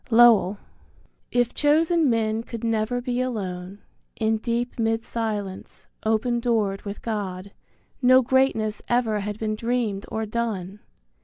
Lowell. 0.09 0.57
If 1.29 1.53
chosen 1.53 2.09
men 2.09 2.41
could 2.41 2.63
never 2.63 3.01
be 3.01 3.21
alone, 3.21 3.83
In 4.15 4.37
deep 4.37 4.79
mid 4.79 5.03
silence, 5.03 5.85
open 6.03 6.39
doored 6.39 6.81
with 6.81 7.03
God 7.03 7.51
No 8.01 8.23
greatness 8.23 8.81
ever 8.89 9.19
had 9.19 9.37
been 9.37 9.55
dreamed 9.55 10.07
or 10.09 10.25
done. 10.25 10.79